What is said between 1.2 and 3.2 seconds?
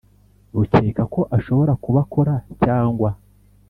ashobora kuba akora cyangwa